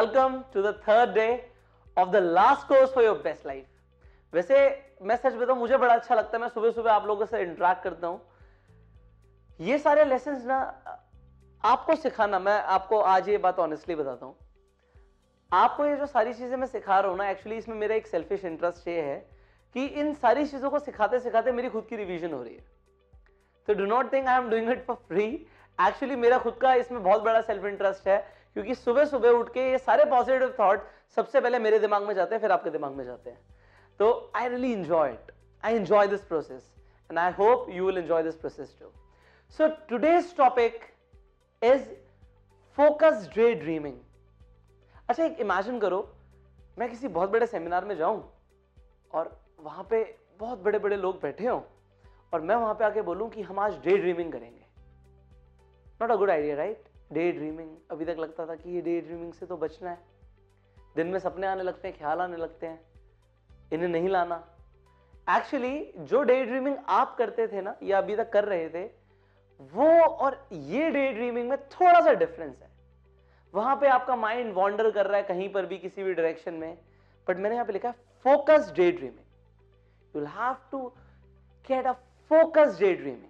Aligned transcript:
Welcome 0.00 0.44
to 0.52 0.62
the 0.62 0.72
third 0.84 1.14
day 1.14 1.44
of 1.96 2.10
the 2.10 2.20
last 2.22 2.66
course 2.66 2.90
for 2.90 3.02
your 3.02 3.16
best 3.24 3.44
life. 3.44 3.66
वैसे 4.32 4.56
मैं 5.02 5.16
सच 5.16 5.34
बताऊँ 5.34 5.58
मुझे 5.58 5.76
बड़ा 5.76 5.94
अच्छा 5.94 6.14
लगता 6.14 6.36
है, 6.36 6.40
मैं 6.42 6.48
सुबह 6.48 6.70
सुबह 6.70 6.92
आप 6.92 7.06
लोगों 7.06 7.26
से 7.26 7.40
इंटरेक्ट 7.42 7.82
करता 7.84 8.06
हूँ। 8.06 8.20
ये 9.60 9.78
सारे 9.78 10.04
लेसन 10.04 10.40
ना, 10.46 10.58
आपको 11.64 11.96
सिखाना, 11.96 12.38
मैं 12.38 12.58
आपको 12.76 13.00
आज 13.14 13.28
ये 13.28 13.38
बात 13.38 13.58
ऑनेस्टली 13.58 13.94
बताता 13.94 14.26
हूँ। 14.26 14.34
आपको 15.50 15.86
ये 15.86 15.96
जो 15.96 16.06
सारी 16.06 16.34
चीज़ें 16.34 16.56
मैं 16.56 16.66
सिखा 16.66 17.00
रहा 17.00 17.10
हूँ 17.10 17.18
ना 17.18 17.28
एक्चुअली 17.30 17.58
इसमें 17.58 17.76
मेरा 17.76 17.94
एक 17.94 18.06
सेल्फिश 18.06 18.44
इंटरेस्ट 18.44 18.88
ये 18.88 19.00
है 19.02 19.18
कि 19.74 19.84
इन 19.84 20.14
सारी 20.24 20.46
चीज़ों 20.46 20.70
को 20.70 20.78
सिखाते 20.78 21.20
सिखाते 21.20 21.52
मेरी 21.52 21.68
खुद 21.70 21.86
की 21.90 21.96
रिविजन 21.96 22.32
हो 22.32 22.42
रही 22.42 22.54
है। 22.54 22.64
तो 23.68 23.74
do 23.74 23.86
not 23.86 24.12
think 24.12 24.26
I 24.26 24.38
am 24.38 24.50
doing 24.50 24.70
it 24.70 24.84
for 24.86 25.04
free 25.08 25.30
actually 25.78 26.16
मेरा 26.16 26.38
खुद 26.38 26.58
का 26.62 26.74
इसमें 26.74 27.02
बहुत 27.02 27.22
बड़ा 27.22 27.40
सेल्फ 27.42 27.64
इंटरेस्ट 27.66 28.08
है 28.08 28.39
क्योंकि 28.56 28.74
सुबह 28.74 29.04
सुबह 29.04 29.30
उठ 29.30 29.52
के 29.54 29.70
ये 29.70 29.78
सारे 29.78 30.04
पॉजिटिव 30.10 30.54
थॉट 30.58 30.86
सबसे 31.16 31.40
पहले 31.40 31.58
मेरे 31.58 31.78
दिमाग 31.78 32.02
में 32.02 32.14
जाते 32.14 32.34
हैं, 32.34 32.40
फिर 32.42 32.52
आपके 32.52 32.70
दिमाग 32.70 32.92
में 32.92 33.04
जाते 33.04 33.30
हैं। 33.30 33.38
तो 34.00 34.32
I 34.36 34.48
really 34.48 34.72
enjoy 34.72 35.10
it 35.10 35.32
I 35.62 35.76
enjoy 35.76 36.06
this 36.08 36.24
process 36.24 36.70
and 37.10 37.18
I 37.18 37.32
hope 37.32 37.66
you 37.70 37.86
will 37.86 37.98
enjoy 37.98 38.22
this 38.22 38.34
process 38.36 38.76
too 38.80 38.92
so 39.58 39.68
today's 39.88 40.36
topic 40.36 40.80
is 41.62 41.88
focus 42.78 43.28
daydreaming 43.54 43.98
अच्छा 45.08 45.24
एक 45.24 45.40
इमेजिन 45.40 45.78
करो, 45.80 46.08
मैं 46.78 46.88
किसी 46.90 47.08
बहुत 47.08 47.30
बड़े 47.30 47.46
सेमिनार 47.46 47.84
में 47.84 47.96
जाऊँ 47.96 48.22
और 49.12 49.36
वहाँ 49.60 49.86
पे 49.90 50.02
बहुत 50.40 50.58
बड़े 50.58 50.78
बड़े 50.78 50.96
लोग 50.96 51.20
बैठे 51.22 51.46
हों 51.46 51.60
और 52.32 52.40
मैं 52.40 52.54
वहाँ 52.56 52.74
पे 52.74 52.84
आके 52.84 53.02
बोलूँ 53.02 53.28
कि 53.30 53.42
हम 53.42 53.58
आज 53.58 53.74
डे 53.84 53.96
ड्रीमिंग 53.96 54.32
करेंगे। 54.32 54.64
Not 56.00 56.10
a 56.10 56.16
good 56.16 56.30
idea 56.30 56.56
right 56.56 56.88
daydreaming 57.32 57.70
अभी 57.90 58.04
तक 58.04 58.16
लगता 58.18 58.46
था 58.46 58.54
कि 58.54 58.70
ये 58.70 58.80
डे 58.80 59.00
ड्रीमिंग 59.00 59.32
से 59.32 59.46
तो 59.46 59.56
बचना 59.56 59.90
है। 59.90 59.98
दिन 60.96 61.06
में 61.06 61.18
सपने 61.18 61.46
आने 61.46 61.62
लगते 61.62 61.88
हैं, 61.88 61.96
ख्याल 61.98 62.20
आने 62.20 62.36
लगते 62.36 62.66
हैं। 62.66 62.80
इन्हें 63.72 63.88
नहीं 63.88 64.08
लाना। 64.08 64.36
एक्चुअली 65.28 65.92
जो 65.98 66.22
डे 66.22 66.44
ड्रीमिंग 66.44 66.76
आप 66.88 67.16
करते 67.16 67.46
थे 67.48 67.60
ना, 67.60 67.76
या 67.82 67.98
अभी 67.98 68.16
तक 68.16 68.30
कर 68.30 68.44
रहे 68.44 68.68
थे, 68.68 68.84
वो 69.72 69.88
और 70.02 70.48
ये 70.52 70.90
डे 70.90 71.12
ड्रीमिंग 71.12 71.48
में 71.50 71.58
थोड़ा 71.58 72.00
सा 72.00 72.12
डिफरेंस 72.12 72.60
है। 72.62 72.68
वहाँ 73.54 73.76
पे 73.76 73.86
आपका 73.86 74.16
माइंड 74.16 74.52
वॉन्डर 74.54 74.90
कर 74.90 75.06
रहा 75.06 75.16
है 75.16 75.22
कहीं 75.22 75.52
पर 75.52 75.66
भी, 75.66 75.78
किसी 75.78 76.02
भी 76.02 76.14
डायरेक्शन 76.14 76.54
में। 76.54 76.78
बट 77.26 77.36
मैंने 77.36 77.54
यहाँ 77.54 77.66
पे 77.66 77.72
लिखा 77.72 77.88
है 77.88 77.94
focus 78.24 78.72
daydreaming 78.92 80.16
you 80.16 80.24
have 80.26 80.56
to 80.70 80.86
get 81.68 81.86
a 81.86 81.92
focus 82.30 82.78
daydreaming 82.94 83.29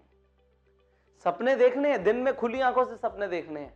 सपने 1.24 1.54
देखने 1.56 1.90
हैं, 1.90 2.02
दिन 2.04 2.16
में 2.16 2.34
खुली 2.36 2.60
आँखों 2.60 2.84
से 2.84 2.96
सपने 2.96 3.28
देखने 3.28 3.60
हैं। 3.60 3.74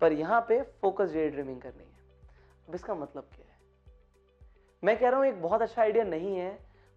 पर 0.00 0.12
यहाँ 0.12 0.40
पे 0.48 0.60
फोकस 0.80 1.12
डे 1.12 1.28
ड्रीमिंग 1.30 1.60
करनी 1.60 1.84
है। 1.84 1.94
अब 2.68 2.74
इसका 2.74 2.94
मतलब 2.94 3.28
क्या 3.34 3.46
है? 3.46 3.58
मैं 4.82 4.98
कह 4.98 5.08
रहा 5.08 5.18
हूँ, 5.18 5.26
एक 5.26 5.42
बहुत 5.42 5.62
अच्छा 5.62 5.82
आइडिया 5.82 6.04
नहीं 6.04 6.36
है 6.36 6.50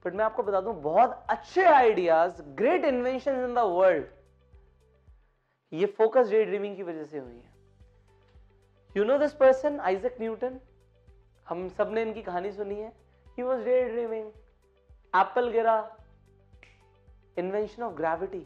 बट 0.06 0.14
मैं 0.16 0.26
आपको 0.26 0.44
बता 0.44 0.62
दूँ, 0.62 0.74
बहुत 0.82 1.26
अच्छे 1.30 1.64
ideas 1.66 2.42
great 2.42 2.86
invention 2.86 3.44
in 3.44 3.54
the 3.54 3.60
world 3.60 4.06
ये 5.72 5.86
फोकस 5.98 6.30
डे 6.30 6.44
ड्रीमिंग 6.46 6.76
की 6.76 6.84
वजह 6.84 7.04
से 7.04 7.20
हुई 7.20 7.36
है। 7.36 7.54
You 8.96 9.04
know 9.06 9.18
this 9.18 9.34
person 9.34 9.80
Isaac 9.80 10.16
Newton 10.22 10.60
हम 11.48 11.68
सबने 11.70 12.02
इनकी 12.02 12.22
कहानी 12.22 12.52
सुनी 12.52 12.76
है। 12.76 12.92
He 13.38 13.44
was 13.44 13.66
day 13.66 13.82
dreaming 13.90 14.30
apple 15.14 15.50
गिरा। 15.52 15.76
इन्वेंशन 17.38 17.84
ऑफ़ 17.84 17.94
ग्रेविटी 17.96 18.46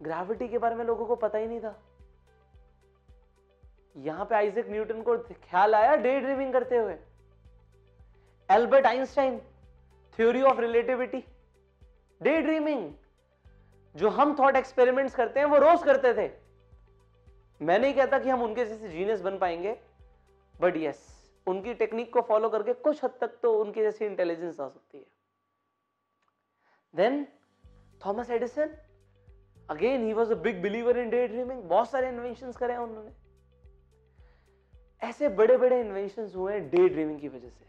ग्रेविटी 0.00 0.48
के 0.48 0.58
बारे 0.58 0.74
में 0.74 0.84
लोगों 0.84 1.06
को 1.06 1.16
पता 1.16 1.38
ही 1.38 1.46
नहीं 1.46 1.60
था। 1.60 1.78
यहाँ 3.96 4.24
पे 4.24 4.34
आइजक 4.34 4.66
न्यूटन 4.70 5.02
को 5.02 5.16
ख्याल 5.18 5.74
आया 5.74 5.94
डे 5.96 6.18
ड्रीमिंग 6.20 6.52
करते 6.52 6.76
हुए। 6.76 6.96
Albert 8.48 8.86
Einstein 8.86 9.38
theory 10.18 10.42
of 10.42 10.60
relativity 10.60 11.24
daydreaming 12.42 12.90
जो 13.94 14.08
हम 14.10 14.34
थॉट 14.38 14.56
एक्सपेरिमेंट्स 14.56 15.14
करते 15.14 15.40
हैं, 15.40 15.46
वो 15.46 15.58
रोज 15.58 15.82
करते 15.82 16.12
थे। 16.14 16.30
मैं 17.60 17.78
नहीं 17.78 17.94
कहता 17.94 18.18
कि 18.18 18.28
हम 18.30 18.42
उनके 18.42 18.64
जैसे 18.64 18.88
जीनियस 18.88 19.20
बन 19.20 19.38
पाएँगे 19.38 19.76
बट 20.54 20.76
यस 20.76 21.08
उनकी 21.46 21.74
टेक्निक 21.74 22.12
को 22.12 22.20
फॉलो 22.20 22.48
करके 22.48 22.72
कुछ 22.76 23.02
हद 23.04 23.14
तक 23.20 23.38
तो 23.42 23.52
उनकी 23.60 23.82
जैसी 23.82 24.04
इंटेलिजेंस 24.06 24.60
आ 24.60 24.68
सकती 24.68 24.98
है। 24.98 25.04
Then 26.94 27.26
Thomas 28.00 28.30
Edison 28.30 28.76
again 29.70 30.04
he 30.04 30.12
was 30.12 30.32
a 30.32 30.36
big 30.36 30.62
believer 30.62 30.98
in 30.98 31.10
daydreaming 31.28 31.62
बहुत 31.62 31.90
सारे 31.90 32.08
इन्वेंशन 32.08 32.52
करे 32.52 32.72
हैं 32.72 32.80
उन्होंने। 32.80 33.10
ऐसे 35.06 35.28
बड़े 35.28 35.56
बड़े 35.56 35.80
इन्वेंशन 35.80 36.32
हुए 36.36 36.52
हैं 36.52 36.70
डे 36.70 36.88
ड्रीमिंग 36.88 37.20
की 37.20 37.28
वजह 37.28 37.48
से। 37.48 37.68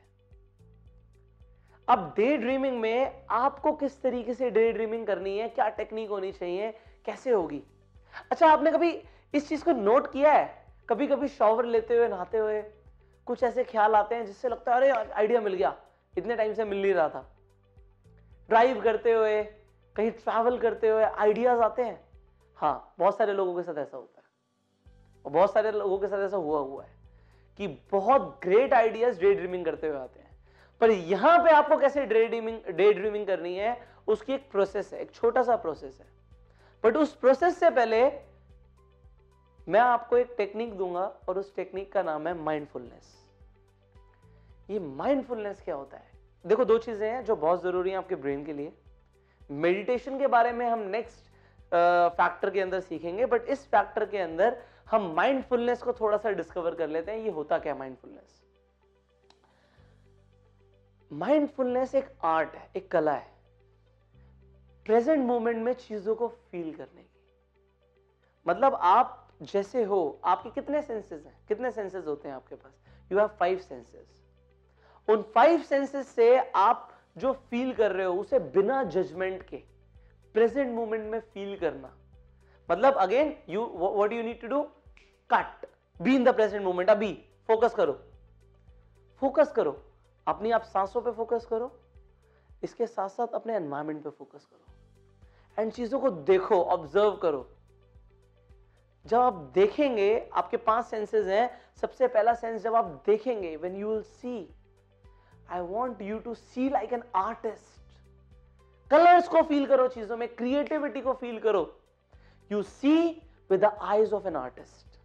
अब 1.87 2.13
डे 2.17 2.37
ड्रीमिंग 2.37 2.79
में 2.79 3.25
आपको 3.29 3.71
किस 3.73 4.01
तरीके 4.01 4.33
से 4.33 4.49
डे 4.49 4.71
ड्रीमिंग 4.71 5.07
करनी 5.07 5.37
है? 5.37 5.49
क्या 5.49 5.69
टेक्निक 5.69 6.09
होनी 6.09 6.31
चाहिए? 6.31 6.71
कैसे 7.05 7.31
होगी? 7.31 7.63
अच्छा 8.31 8.47
आपने 8.47 8.71
कभी 8.71 9.03
इस 9.33 9.49
चीज़ 9.49 9.65
को 9.65 9.71
नोट 9.71 10.11
किया 10.13 10.33
है? 10.33 10.65
कभी 10.89 11.07
कभी 11.07 11.27
शॉवर 11.27 11.65
लेते 11.65 11.97
हुए, 11.97 12.07
नहाते 12.07 12.37
हुए 12.37 12.61
कुछ 13.25 13.43
ऐसे 13.43 13.63
ख्याल 13.63 13.95
आते 13.95 14.15
हैं 14.15 14.25
जिससे 14.25 14.49
लगता 14.49 14.75
है, 14.75 14.81
अरे 14.81 15.11
आइडिया 15.11 15.41
मिल 15.41 15.53
गया। 15.53 15.75
इतने 16.17 16.35
टाइम 16.35 16.53
से 16.53 16.65
मिल 16.65 16.81
नहीं 16.81 16.93
रहा 16.93 17.09
था। 17.09 17.35
ड्राइव 18.49 18.81
करते 18.81 19.11
हुए 19.11 19.60
कहीं 19.95 20.11
ट्रैवल 20.11 20.57
करते 20.57 20.89
हुए 20.89 21.03
आइडियाज़ 21.03 21.61
आते 21.61 21.81
हैं? 21.81 21.99
हाँ 22.57 22.93
बहुत 22.99 23.17
सारे 23.17 23.33
लोगों 23.33 23.55
के 23.55 23.63
साथ 23.63 23.77
ऐसा 23.77 23.97
होता 23.97 24.19
है। 24.19 24.29
और 25.25 25.31
बहुत 25.31 25.53
सारे 25.53 25.71
लोगों 25.71 25.97
के 25.97 26.07
साथ 26.07 26.25
ऐसा 26.25 26.37
हुआ 26.37 26.59
हुआ 26.59 26.83
है 26.83 26.99
कि 27.59 27.67
बहुत 27.91 28.39
ग्रेट 28.43 28.73
आइडियाज़ 28.73 29.19
डे 29.21 29.33
ड्रीमिंग 29.35 29.65
करते 29.65 29.87
हुए 29.87 29.97
आते 29.97 30.19
हैं। 30.19 30.29
पर 30.81 30.91
यहाँ 30.91 31.37
पे 31.39 31.49
आपको 31.49 31.77
कैसे 31.77 32.05
डे 32.05 32.25
ड्रीमिंग 32.27 32.59
डे 32.67 32.91
ड्रीमिंग 32.93 33.25
करनी 33.27 33.55
है, 33.55 33.77
उसकी 34.07 34.33
एक 34.33 34.49
प्रोसेस 34.51 34.93
है, 34.93 34.99
एक 34.99 35.11
छोटा 35.11 35.43
सा 35.43 35.55
प्रोसेस 35.55 35.99
है। 36.01 36.07
बट 36.83 36.97
उस 36.97 37.15
प्रोसेस 37.15 37.57
से 37.59 37.69
पहले 37.69 38.03
मैं 39.67 39.79
आपको 39.79 40.17
एक 40.17 40.33
टेक्निक 40.37 40.77
दूँगा 40.77 41.05
और 41.29 41.37
उस 41.39 41.55
टेक्निक 41.55 41.91
का 41.93 42.03
नाम 42.03 42.27
है 42.27 42.33
माइंडफुलनेस 42.33 43.17
ये 44.69 44.79
माइंडफुलनेस 44.79 45.61
क्या 45.61 45.75
होता 45.75 45.97
है? 45.97 46.09
देखो 46.45 46.65
दो 46.65 46.77
चीज़ें 46.77 47.09
हैं 47.09 47.23
जो 47.25 47.35
बहुत 47.35 47.61
ज़रूरी 47.63 47.89
हैं 47.89 47.97
आपके 47.97 48.15
ब्रेन 48.15 48.45
के 48.45 48.53
लिए। 48.53 48.73
मेडिटेशन 49.49 50.19
के 50.19 50.27
बारे 50.27 50.51
में 50.51 50.65
हम 50.67 50.79
नेक्स्ट 50.89 51.29
फैक्टर 51.71 52.49
के 52.49 52.61
अंदर 52.61 52.79
सीखेंगे 52.79 53.25
बट 53.25 53.45
इस 53.49 53.65
फैक्टर 53.67 54.05
के 54.05 54.17
अंदर 54.17 54.57
हम 54.91 55.13
माइंडफुलनेस 55.15 55.83
को 55.83 55.93
थोड़ा 55.93 56.17
सा 56.17 56.31
डिस्कवर 56.31 56.75
कर 56.75 56.87
लेते 56.89 57.11
हैं, 57.11 57.19
ये 57.19 57.31
होता 57.31 57.59
क्या 57.59 57.75
माइंडफुलनेस 57.75 58.39
माइंडफुलनेस 61.11 61.95
एक 61.95 62.11
आर्ट 62.23 62.55
है, 62.55 62.69
एक 62.75 62.91
कला 62.91 63.13
है 63.13 63.29
प्रेजेंट 64.85 65.25
मोमेंट 65.25 65.57
में 65.57 65.73
चीज़ों 65.73 66.15
को 66.15 66.27
फील 66.27 66.73
करने 66.73 67.01
की। 67.01 67.19
मतलब 68.45 68.75
आप 68.75 69.17
जैसे 69.43 69.83
हो, 69.83 70.21
आपके 70.25 70.49
कितने 70.51 70.81
सेंसेस 70.81 71.25
हैं? 71.25 71.37
कितने 71.47 71.71
सेंसेस 71.71 72.05
होते 72.07 72.27
हैं 72.27 72.35
आपके 72.35 72.55
पास? 72.55 72.71
यू 73.11 73.17
हैव 73.19 73.27
फाइव 73.39 73.59
सेंसेस 73.59 74.19
उन 75.07 75.21
फाइव 75.35 75.61
सेंसेस 75.61 76.07
से 76.07 76.37
आप 76.55 76.90
जो 77.17 77.33
फील 77.33 77.73
कर 77.73 77.91
रहे 77.91 78.05
हो, 78.05 78.13
उसे 78.13 78.39
बिना 78.39 78.83
जजमेंट 78.83 79.43
के 79.43 79.57
प्रेजेंट 80.33 80.75
मोमेंट 80.75 81.11
में 81.11 81.19
फील 81.19 81.57
करना। 81.59 81.97
मतलब 82.71 82.93
again 82.93 83.35
you 83.49 83.65
what 83.75 84.13
you 84.13 84.23
need 84.23 84.41
to 84.41 84.47
do 84.47 84.61
cut 85.33 85.67
be 86.01 86.15
in 86.15 86.23
the 86.23 86.29
present 86.35 86.63
moment 86.63 86.89
अभी 86.89 87.13
फोकस 87.47 87.73
करो। 87.73 87.93
फोकस 89.21 89.51
करो। 89.51 89.83
अपनी 90.27 90.51
आप 90.51 90.63
सांसों 90.63 91.01
पे 91.01 91.11
फोकस 91.11 91.45
करो। 91.45 91.79
इसके 92.63 92.87
साथ 92.87 93.09
साथ 93.09 93.27
अपने 93.27 93.55
एनवायरमेंट 93.55 94.03
पे 94.03 94.09
फोकस 94.09 94.45
करो। 94.45 95.61
एंड 95.61 95.71
चीज़ों 95.71 95.99
को 95.99 96.09
देखो 96.09 96.63
ऑब्ज़र्व 96.63 97.11
करो। 97.11 97.49
जब 99.05 99.17
आप 99.17 99.33
देखेंगे, 99.33 100.29
आपके 100.33 100.57
पाँच 100.57 100.85
सेंसेस 100.85 101.27
हैं, 101.27 101.49
सबसे 101.81 102.07
पहला 102.07 102.33
सेंस 102.33 102.61
जब 102.61 102.75
आप 102.75 103.03
देखेंगे 103.05 103.55
when 103.55 103.75
you 103.75 103.89
will 103.89 104.01
see 104.01 104.55
I 105.51 105.61
want 105.67 106.01
you 106.01 106.19
to 106.19 106.33
see 106.35 106.69
like 106.69 106.93
an 106.93 107.03
artist 107.15 107.79
colours 108.91 109.27
को 109.27 109.41
फील 109.43 109.65
करो 109.65 109.87
चीज़ों 109.87 110.17
में 110.17 110.27
क्रिएटिविटी 110.35 111.01
को 111.01 111.13
फील 111.13 111.39
करो. 111.39 111.63
You 112.51 112.61
see 112.63 112.95
with 113.49 113.59
the 113.59 113.65
eyes 113.81 114.13
of 114.13 114.27
an 114.27 114.35
artist 114.35 114.99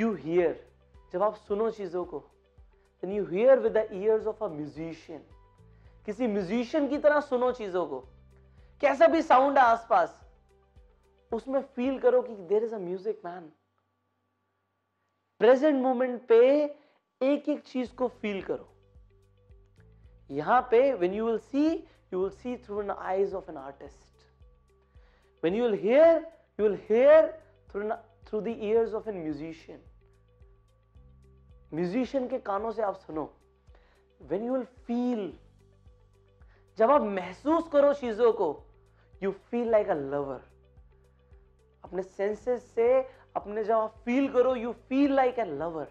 you 0.00 0.12
hear 0.14 0.64
जब 1.12 1.22
आप 1.22 1.34
सुनो 1.48 1.70
चीज़ों 1.70 2.04
को 2.04 2.18
then 3.02 3.12
you 3.12 3.24
hear 3.26 3.58
with 3.58 3.76
the 3.76 3.88
ears 3.92 4.26
of 4.26 4.44
a 4.44 4.48
musician 4.48 5.22
किसी 6.06 6.26
म्यूजिशियन 6.26 6.88
की 6.88 6.98
तरह 6.98 7.20
सुनो 7.20 7.50
चीज़ों 7.52 7.86
को. 7.86 7.98
कैसा 8.82 9.06
भी 9.06 9.22
साउंड 9.22 9.58
है 9.58 9.64
आसपास, 9.64 10.20
उसमें 11.32 11.60
फील 11.76 11.98
करो 11.98 12.22
कि 12.22 12.34
there 12.48 12.64
is 12.64 12.74
a 12.74 12.78
music 12.78 13.20
man 13.24 13.50
present 15.40 15.82
moment 15.82 16.26
पे 16.28 16.40
एक 17.22 17.48
एक 17.48 17.62
चीज़ 17.66 17.94
को 17.96 18.08
फील 18.20 18.40
करो। 18.42 18.68
यहाँ 20.30 20.60
पे 20.70 20.92
when 20.92 21.14
you 21.14 21.26
will 21.26 21.38
see 21.40 21.66
you 22.12 22.20
will 22.20 22.30
see 22.30 22.56
through 22.64 22.80
an 22.82 22.90
eyes 22.90 23.34
of 23.34 23.50
an 23.50 23.56
artist 23.56 24.24
when 25.42 25.54
you 25.54 25.64
will 25.64 25.78
hear 25.80 26.16
you 26.58 26.68
will 26.68 26.78
hear 26.88 27.30
through 27.70 27.88
through 28.28 28.40
the 28.40 28.48
ears 28.48 28.94
of 28.94 29.08
an 29.08 29.22
musician 29.22 29.80
musician 31.74 32.28
के 32.28 32.38
कानों 32.40 32.70
से 32.72 32.82
आप 32.82 32.96
सुनो। 32.96 33.30
वेन 34.20 34.44
यू 34.44 34.52
विल 34.52 34.64
फील 34.86 35.32
जब 36.78 36.90
आप 36.90 37.02
महसूस 37.02 37.68
करो 37.72 37.92
चीज़ों 37.94 38.32
को 38.32 38.48
you 39.22 39.30
feel 39.50 39.70
like 39.70 39.88
a 39.88 39.94
lover 39.94 40.40
अपने 41.84 42.02
सेंसेस 42.02 42.62
से, 42.74 43.00
अपने 43.36 43.64
जब 43.64 43.74
आप 43.74 43.94
फील 44.04 44.28
करो 44.32 44.54
you 44.56 44.72
feel 44.88 45.12
like 45.14 45.38
a 45.40 45.44
lover 45.44 45.88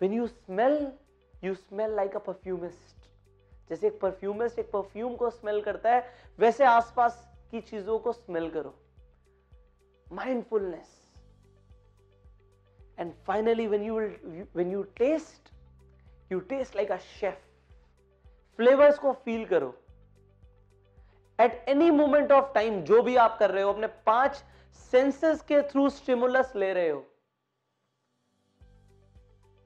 when 0.00 0.12
you 0.12 0.26
smell 0.26 0.86
you 1.44 1.54
smell 1.54 1.94
like 1.96 2.16
a 2.16 2.18
perfumist 2.26 3.08
जैसे 3.70 3.86
एक 3.86 4.00
परफ्यूमिस्ट 4.00 4.58
एक 4.58 4.70
परफ्यूम 4.70 5.14
को 5.16 5.28
स्मेल 5.30 5.60
करता 5.62 5.90
है, 5.94 6.04
वैसे 6.38 6.64
आसपास 6.64 7.26
की 7.50 7.60
चीज़ों 7.60 7.98
को 7.98 8.12
स्मेल 8.12 8.48
करो। 8.50 8.74
Mindfulness 10.06 10.96
and 12.98 13.12
finally 13.26 13.66
when 13.66 13.82
you 13.82 13.98
when 14.56 14.72
you 14.72 14.82
taste 14.98 15.52
you 16.32 16.40
taste 16.50 16.76
like 16.76 16.92
a 16.92 16.96
chef 16.96 17.38
flavours 18.58 18.98
को 18.98 19.12
फील 19.24 19.44
करो। 19.44 19.74
At 21.38 21.64
any 21.68 21.90
moment 21.90 22.32
of 22.32 22.52
time 22.54 22.82
जो 22.82 23.02
भी 23.02 23.16
आप 23.16 23.38
कर 23.38 23.50
रहे 23.50 23.62
हो, 23.62 23.72
अपने 23.72 23.86
पाँच 24.06 24.44
सेंसेस 24.90 25.40
के 25.42 25.62
थ्रू 25.62 25.88
स्टिमुलस 25.90 26.52
ले 26.56 26.72
रहे 26.72 26.88
हो। 26.88 27.04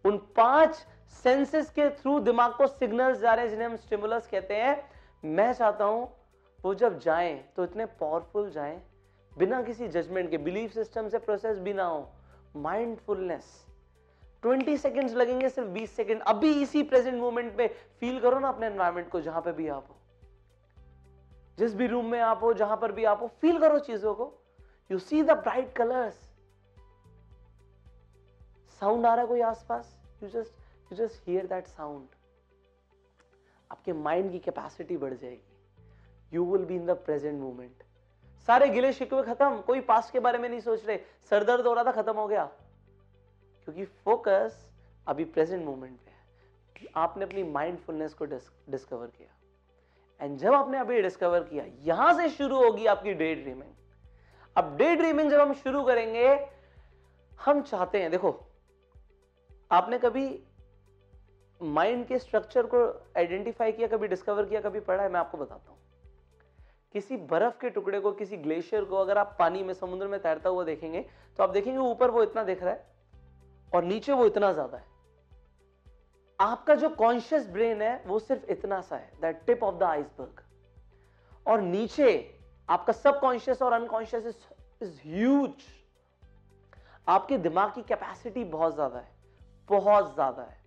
उन 0.04 0.18
पाँच 0.36 0.86
सेंसेस 1.22 1.70
के 1.70 1.88
थ्रू 1.90 2.18
दिमाग 2.20 2.54
को 2.54 2.66
सिग्नल्स 2.66 3.18
जा 3.18 3.34
रहे 3.34 3.44
हैं, 3.44 3.50
जिन्हें 3.50 3.68
हम 3.68 3.76
स्टिमुलस 3.76 4.26
कहते 4.26 4.54
हैं। 4.54 4.90
मैं 5.24 5.52
चाहता 5.52 5.84
हूँ, 5.84 6.08
वो 6.64 6.74
जब 6.74 6.98
जाएँ 6.98 7.36
तो 7.56 7.64
इतने 7.64 7.86
पावरफुल 7.86 8.50
जाएँ, 8.50 8.82
बिना 9.38 9.62
किसी 9.62 9.88
जजमेंट 9.88 10.30
के 10.30 10.38
बिलीफ 10.38 10.72
सिस्टम 10.72 11.08
से 11.08 11.18
प्रोसेस 11.18 11.58
भी 11.58 11.72
ना 11.72 11.84
हो 11.84 12.08
माइंडफुलनेस 12.56 13.64
20 14.42 14.82
सेकंड्स 14.82 15.14
लगेंगे, 15.14 15.48
सिर्फ़ 15.48 15.68
20 15.68 15.96
सेकंड 15.96 16.22
अभी 16.22 16.52
इसी 16.62 16.82
प्रेजेंट 16.82 17.20
मोमेंट 17.20 17.56
पे 17.56 17.68
फील 18.00 18.20
करो 18.20 18.38
ना 18.38 18.48
अपने 18.48 18.66
एनवायरमेंट 18.66 19.08
को, 19.08 19.20
जहाँ 19.20 19.42
पे 19.42 19.52
भी 19.52 19.68
आप 19.68 19.86
हो। 19.90 19.96
जिस 21.58 21.74
भी 21.74 21.86
रूम 21.86 22.06
में 22.06 22.20
आप 22.20 22.42
हो, 22.42 22.52
जहाँ 22.54 22.76
पर 22.76 22.92
भी 22.92 23.04
आप 23.04 23.22
हो 23.22 23.30
फील 23.40 23.58
करो 23.58 23.78
चीज़ों 23.78 24.14
को। 24.14 24.32
You 24.90 24.98
see 24.98 25.22
the 25.22 25.30
bright 25.30 25.72
colours 25.72 26.33
sound 28.80 29.06
आ 29.06 29.14
रहा 29.14 29.22
है 29.22 29.28
कोई 29.28 29.40
आसपास? 29.42 29.96
You 30.22 30.28
just 30.28 30.92
you 30.92 30.96
just 30.96 31.28
hear 31.28 31.46
that 31.46 31.66
sound 31.66 32.06
आपके 33.70 33.92
माइंड 33.92 34.30
की 34.32 34.38
कैपेसिटी 34.38 34.96
बढ़ 34.96 35.14
जाएगी. 35.14 35.56
You 36.32 36.44
will 36.46 36.64
be 36.64 36.74
in 36.76 36.86
the 36.86 36.90
present 37.06 37.40
moment 37.40 37.82
सारे 38.48 38.68
गिले 38.68 38.92
शिकवे 38.92 39.22
खत्म. 39.24 39.60
कोई 39.60 39.80
पास्ट 39.82 40.12
के 40.12 40.20
बारे 40.20 40.38
में 40.38 40.48
नहीं 40.48 40.60
सोच 40.60 40.84
रहे. 40.86 40.98
सरदर्द 41.30 41.66
हो 41.66 41.72
रहा 41.74 41.84
था, 41.84 41.92
खत्म 41.92 42.14
हो 42.16 42.26
गया. 42.28 42.44
क्योंकि 43.64 43.84
फोकस 43.84 44.70
अभी 45.06 45.24
प्रेजेंट 45.26 45.64
मोमेंट 45.64 45.98
पे 45.98 46.10
है. 46.10 46.88
आपने 46.96 47.24
अपनी 47.24 47.42
माइंडफुलनेस 47.42 48.14
को 48.14 48.24
डिस्कवर 48.24 49.06
किया. 49.08 49.28
एंड 50.20 50.38
जब 50.38 50.54
आपने 50.54 50.78
अभी 50.78 51.00
डिस्कवर 51.02 51.42
किया, 51.42 51.64
यहाँ 51.82 52.12
से 52.14 52.28
शुरू 52.30 52.62
होगी 52.64 52.86
आपकी 52.86 53.14
डे 53.14 53.34
ड्रीमिंग 53.34 53.72
अब 54.56 54.76
डे 54.76 54.94
ड्रीमिंग 54.96 55.30
जब 55.30 55.40
हम 55.40 55.52
शुरू 55.54 55.82
करेंगे, 55.84 56.28
हम 57.38 57.62
चाहते 57.62 58.00
हैं, 58.02 58.10
देखो 58.10 58.30
आपने 59.70 59.98
कभी 59.98 60.26
माइंड 61.60 62.06
के 62.06 62.18
स्ट्रक्चर 62.18 62.66
को 62.66 62.78
आइडेंटिफाई 63.18 63.72
किया, 63.72 63.88
कभी 63.88 64.08
डिस्कवर 64.08 64.44
किया, 64.44 64.60
कभी 64.60 64.80
पढ़ा 64.80 65.02
है? 65.02 65.08
मैं 65.08 65.20
आपको 65.20 65.38
बताता 65.38 65.70
हूँ। 65.70 65.78
किसी 66.94 67.16
बर्फ़ 67.26 67.58
के 67.60 67.70
टुकड़े 67.70 68.00
को, 68.00 68.12
किसी 68.12 68.36
ग्लेशियर 68.38 68.84
को 68.84 68.96
अगर 68.96 69.18
आप 69.18 69.36
पानी 69.38 69.62
में, 69.62 69.72
समुद्र 69.74 70.06
में 70.08 70.20
तैरता 70.22 70.48
हुआ 70.48 70.64
देखेंगे 70.64 71.04
तो 71.38 71.42
आप 71.42 71.50
देखेंगे 71.50 71.78
ऊपर 71.80 72.10
वो 72.10 72.22
इतना 72.22 72.42
दिख 72.44 72.62
रहा 72.62 72.72
है 72.72 72.92
और 73.72 73.84
नीचे 73.84 74.12
वो 74.12 74.26
इतना 74.26 74.52
ज़्यादा 74.52 74.76
है। 74.76 74.92
आपका 76.38 76.74
जो 76.74 76.88
कॉन्शियस 76.90 77.48
ब्रेन 77.48 77.82
है, 77.82 78.02
वो 78.06 78.18
सिर्फ़ 78.18 78.50
इतना 78.50 78.80
सा 78.80 78.96
है 78.96 79.10
that 79.20 79.44
tip 79.46 79.62
of 79.62 79.74
the 79.74 79.82
iceberg 79.82 80.42
और 81.46 81.60
नीचे 81.62 82.12
आपका 82.68 82.92
सबकॉन्शियस 82.92 83.62
और 83.62 83.72
अनकॉन्शियस 83.72 84.26
इज़ 84.82 85.00
ह्यूज 85.04 85.64
आपके 87.06 87.38
दिमाग 87.38 87.74
की 87.74 87.82
कैपेसिटी 87.84 88.44
बहुत 88.46 88.74
ज़्यादा 88.74 88.98
है। 88.98 89.12
बहुत 89.68 90.14
ज़्यादा 90.14 90.42
है। 90.42 90.62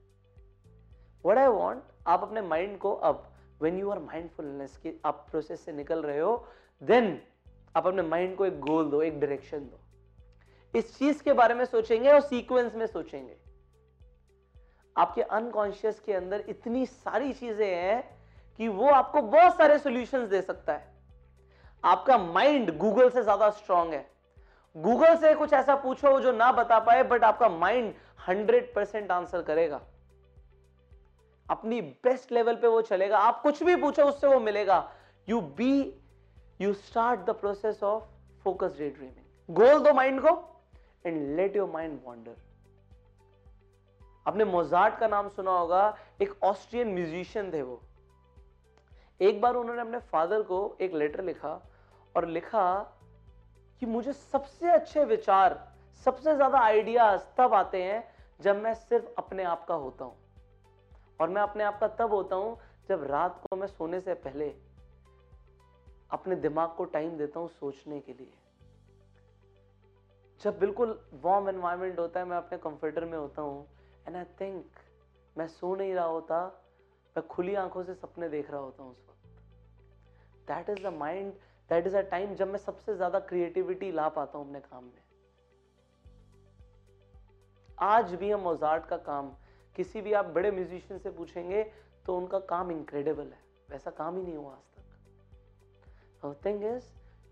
वट 1.25 1.37
आई 1.37 1.47
वॉन्ट 1.47 1.83
आप 2.07 2.21
अपने 2.23 2.41
माइंड 2.41 2.77
को 2.77 2.93
अब 2.93 3.23
वेन 3.61 3.79
यू 3.79 3.89
आर 3.89 3.99
माइंडफुलनेस 3.99 4.77
की 4.77 4.99
आप 5.05 5.25
प्रोसेस 5.31 5.65
से 5.65 5.71
निकल 5.73 6.01
रहे 6.03 6.19
हो 6.19 6.47
देन 6.81 7.19
आप 7.75 7.87
अपने 7.87 8.01
माइंड 8.01 8.35
को 8.35 8.45
एक 8.45 8.59
गोल 8.59 8.89
दो, 8.89 9.01
एक 9.01 9.19
डायरेक्शन 9.19 9.59
दो। 9.59 9.79
इस 10.73 10.97
चीज़ 10.97 11.23
के 11.23 11.33
बारे 11.33 11.53
में 11.53 11.65
सोचेंगे 11.65 12.11
और 12.11 12.21
सीक्वेंस 12.21 12.75
में 12.75 12.85
सोचेंगे। 12.87 13.35
आपके 14.95 15.21
अनकॉन्शियस 15.21 15.99
के 15.99 16.13
अंदर 16.13 16.43
इतनी 16.49 16.85
सारी 16.85 17.33
चीज़ें 17.33 17.67
हैं 17.67 18.03
कि 18.59 18.67
वो 18.67 18.89
आपको 18.89 19.21
बहुत 19.21 19.57
सारे 19.57 19.77
सॉल्यूशंस 19.79 20.29
दे 20.29 20.41
सकता 20.41 20.73
है। 20.73 20.95
आपका 21.83 22.17
माइंड 22.17 22.77
गूगल 22.77 23.09
से 23.09 23.23
ज़्यादा 23.23 23.49
स्ट्रांग 23.49 23.93
है। 23.93 24.05
गूगल 24.77 25.15
से 25.17 25.33
कुछ 25.33 25.53
ऐसा 25.53 25.75
पूछो 25.75 26.19
जो 26.21 26.31
ना 26.31 26.51
बता 26.51 26.79
पाए 26.79 27.03
बट 27.03 27.23
आपका 27.23 27.49
माइंड 27.49 27.93
हंड्रेड 28.27 28.73
परसेंट 28.73 29.11
आंसर 29.11 29.41
करेगा। 29.41 29.81
अपनी 31.45 31.81
बेस्ट 31.81 32.31
लेवल 32.31 32.55
पे 32.55 32.67
वो 32.67 32.81
चलेगा। 32.81 33.17
आप 33.19 33.41
कुछ 33.41 33.63
भी 33.63 33.75
पूछो, 33.75 34.03
उससे 34.03 34.27
वो 34.27 34.39
मिलेगा। 34.39 34.91
You 35.27 35.39
be 35.41 35.99
you 36.61 36.73
start 36.73 37.19
the 37.19 37.29
process 37.29 37.83
of 37.83 38.03
focus 38.43 38.75
day 38.77 38.89
dreaming 38.89 39.55
goal 39.55 39.79
दो 39.79 39.93
माइंड 39.93 40.21
को 40.21 40.35
and 41.05 41.35
let 41.37 41.55
your 41.55 41.69
mind 41.69 41.99
wander 42.05 42.35
आपने 44.25 44.45
मोजार्ट 44.45 44.97
का 44.99 45.07
नाम 45.07 45.27
सुना 45.29 45.51
होगा, 45.51 45.97
एक 46.21 46.33
ऑस्ट्रियन 46.43 46.93
म्यूजिशियन 46.93 47.51
थे 47.53 47.61
वो। 47.61 47.81
एक 49.21 49.41
बार 49.41 49.55
उन्होंने 49.55 49.81
अपने 49.81 49.99
फादर 49.99 50.41
को 50.41 50.77
एक 50.81 50.93
लेटर 50.93 51.23
लिखा, 51.23 51.61
और 52.15 52.25
लिखा 52.27 52.93
कि 53.81 53.85
मुझे 53.85 54.13
सबसे 54.13 54.71
अच्छे 54.71 55.03
विचार, 55.05 55.59
सबसे 56.05 56.35
ज़्यादा 56.35 56.59
आइडियाज़ 56.59 57.21
तब 57.37 57.53
आते 57.53 57.83
हैं 57.83 58.03
जब 58.39 58.61
मैं 58.63 58.73
सिर्फ़ 58.75 59.05
अपने 59.17 59.43
आप 59.43 59.65
का 59.67 59.75
होता 59.75 60.05
हूँ। 60.05 60.15
और 61.19 61.29
मैं 61.29 61.41
अपने 61.41 61.63
आप 61.63 61.79
का 61.79 61.87
तब 61.97 62.13
होता 62.13 62.35
हूँ 62.35 62.57
जब 62.89 63.03
रात 63.03 63.41
को 63.43 63.55
मैं 63.55 63.67
सोने 63.67 63.99
से 64.01 64.13
पहले 64.15 64.53
अपने 66.11 66.35
दिमाग 66.37 66.69
को 66.77 66.85
टाइम 66.85 67.17
देता 67.17 67.39
हूँ 67.39 67.47
सोचने 67.49 67.99
के 67.99 68.13
लिए। 68.13 68.31
जब 70.41 70.59
बिल्कुल 70.59 70.99
वार्म 71.23 71.49
एनवायरमेंट 71.49 71.99
होता 71.99 72.19
है, 72.19 72.25
मैं 72.25 72.37
अपने 72.37 72.57
कंफर्टर 72.57 73.05
में 73.05 73.17
होता 73.17 73.41
हूँ 73.41 73.65
एंड 74.07 74.15
आई 74.15 74.23
थिंक 74.41 74.79
मैं 75.35 75.47
सो 75.47 75.75
नहीं 75.75 75.93
रहा 75.93 76.05
होता, 76.05 76.45
मैं 77.15 77.27
खुली 77.27 77.55
आँखों 77.55 77.83
से 77.83 77.93
सपने 77.93 78.29
देख 78.29 78.51
रहा 78.51 78.61
होता 78.61 78.83
हूँ 78.83 78.91
उस 78.91 79.03
वक्त। 79.09 80.47
That 80.47 80.69
is 80.69 80.83
the 80.83 80.93
mind 80.93 81.33
that 81.69 81.87
is 81.87 81.95
a 81.97 82.01
time 82.09 82.35
जब 82.35 82.47
मैं 82.47 82.59
सबसे 82.59 82.95
ज़्यादा 82.95 83.19
क्रिएटिविटी 83.29 83.91
ला 83.91 84.07
पाता 84.09 84.37
हूँ 84.37 84.47
अपने 84.47 84.59
काम 84.61 84.83
में। 84.83 85.01
आज 87.79 88.13
भी 88.15 88.31
हम 88.31 88.39
मोजार्ट 88.41 88.85
का 88.85 88.97
काम, 88.99 89.31
किसी 89.75 90.01
भी 90.01 90.13
आप 90.13 90.25
बड़े 90.35 90.51
म्यूजिशियन 90.51 90.99
से 90.99 91.09
पूछेंगे 91.11 91.63
तो 92.05 92.17
उनका 92.17 92.39
काम 92.49 92.71
इनक्रेडिबल 92.71 93.23
है। 93.23 93.39
वैसा 93.69 93.91
काम 93.93 94.17
ही 94.17 94.23
नहीं 94.23 94.35
हुआ 94.35 94.51
आज 94.51 94.69
तक। 96.23 96.45
Thing 96.45 96.63
is 96.65 96.83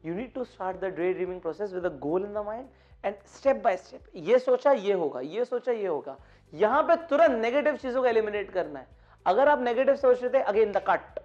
you 0.04 0.14
need 0.16 0.34
to 0.34 0.44
start 0.46 0.78
the 0.78 0.94
day 0.96 1.14
dreaming 1.14 1.42
process 1.42 1.74
with 1.74 1.86
a 1.86 1.98
goal 2.00 2.26
in 2.26 2.34
the 2.34 2.46
mind 2.46 2.68
and 3.04 3.16
step 3.28 3.62
by 3.64 3.78
step 3.78 4.04
ये 4.18 4.40
सोचा, 4.40 4.72
ये 4.72 4.94
होगा, 4.94 5.20
ये 5.22 5.46
सोचा, 5.46 5.72
ये 5.72 5.88
होगा। 5.88 6.18
यहाँ 6.54 6.84
पे 6.84 6.96
तुरंत 7.08 7.42
नेगेटिव 7.42 7.78
चीज़ों 7.78 8.02
को 8.02 8.08
एलिमिनेट 8.08 8.52
करना 8.52 8.80
है। 8.80 8.88
अगर 9.26 9.50
आप 9.50 9.62
नेगेटिव 9.62 9.96
सोच 9.98 10.22
रहे 10.24 10.34
थे 10.34 10.42
again 10.44 10.72
the 10.72 10.84
cut 10.90 11.20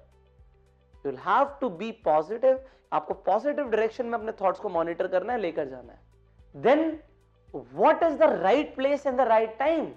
you 1.05 1.12
have 1.26 1.57
to 1.61 1.69
be 1.71 1.90
positive 2.05 2.61
आपको 2.92 3.14
पॉजिटिव 3.14 3.70
डायरेक्शन 3.70 4.06
में 4.06 4.18
अपने 4.18 4.32
थॉट्स 4.32 4.61
को 4.61 4.68
मॉनिटर 4.68 5.06
करना 5.09 5.32
है, 5.32 5.38
लेकर 5.38 5.68
जाना 5.68 5.92
है। 5.92 6.00
Then 6.56 7.02
what 7.54 8.02
is 8.02 8.14
the 8.14 8.23
right 8.23 8.76
place 8.76 9.06
and 9.06 9.18
the 9.18 9.20
right 9.20 9.59
time 9.59 9.92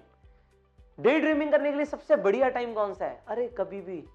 day 1.00 1.20
dreaming 1.20 1.52
करने 1.52 1.72
के 1.72 1.76
लिए 1.76 1.86
सबसे 1.86 2.16
बढ़िया 2.16 2.50
टाइम 2.50 2.74
कौन 2.74 2.94
सा 2.94 3.06
है? 3.06 3.24
अरे, 3.28 3.48
कभी 3.48 3.82
भी। 3.82 4.08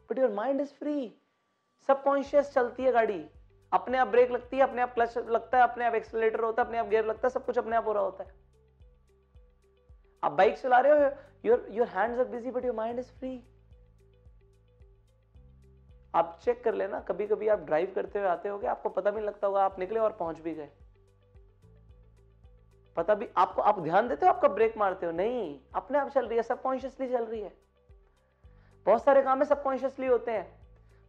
but 0.10 0.24
your 0.24 0.38
mind 0.38 0.66
is 0.66 0.74
free 0.84 1.10
subconscious 1.88 2.54
चलती 2.54 2.84
है 2.84 2.92
गाड़ी। 2.92 3.30
अपने 3.74 3.98
आप 3.98 4.08
ब्रेक 4.08 4.32
लगती 4.32 4.58
है, 4.58 4.64
अपने 4.64 4.82
आप 4.82 4.94
क्लच 4.94 5.18
लगता 5.18 5.58
है, 5.58 5.64
अपने 5.64 5.86
आप 5.86 5.94
एक्सलेटर 5.94 6.40
होता 6.40 6.62
है, 6.62 6.68
अपने 6.68 6.80
आप 6.80 6.88
गियर 6.88 7.06
लगता 7.06 7.28
है, 7.28 7.30
सब 7.30 7.46
कुछ 7.46 7.58
अपने 7.58 7.76
आप 7.76 7.86
हो 7.86 7.94
रहा 7.94 8.04
होता 8.04 8.24
है। 8.24 8.30
आप 10.24 10.32
बाइक 10.32 10.58
चला 10.58 10.80
रहे 10.80 10.92
हो 10.92 11.12
your 11.46 11.68
your 11.72 11.88
hands 11.88 12.20
are 12.20 12.26
busy 12.26 12.52
but 12.52 12.66
your 12.66 12.76
mind 12.76 13.00
is 13.00 13.12
free 13.12 13.44
आप 16.14 16.40
चेक 16.44 16.64
कर 16.64 16.74
लेना 16.74 17.00
कभी 17.00 17.28
कभी 17.28 17.48
आप 17.48 17.60
ड्राइव 17.60 17.92
करते 17.96 18.20
हुए 18.20 18.28
आते 18.28 18.50
होगे, 18.50 18.68
आपको 18.68 18.90
पता 18.90 19.12
भी 19.12 19.18
नहीं 19.18 19.28
लगता 19.28 19.48
होगा, 19.48 19.64
आप 19.64 19.80
निकले 19.80 20.00
और 20.00 20.12
पहुँच 20.12 20.40
भी 20.40 20.54
गए। 20.54 20.70
पता 22.98 23.16
भी, 23.16 23.28
आपको, 23.38 23.62
आप 23.62 23.80
ध्यान 23.80 24.08
देते 24.08 24.26
हो, 24.26 24.32
आपका 24.32 24.48
ब्रेक 24.48 24.78
मारते 24.78 25.06
हो। 25.06 25.12
नहीं, 25.12 25.60
अपने 25.76 25.98
आप 25.98 26.10
चल 26.10 26.26
रही 26.28 26.38
है 26.38 26.44
सबकॉन्शियसली 26.44 27.08
चल 27.08 27.26
रही 27.26 27.42
है। 27.42 27.54
बहुत 28.86 29.04
सारे 29.04 29.22
काम 29.22 29.40
है 29.40 29.46
सबकॉन्शियसली 29.46 30.08
होते 30.08 30.32
हैं। 30.32 30.48